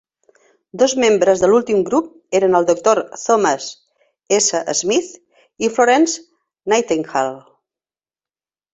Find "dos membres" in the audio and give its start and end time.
0.81-1.43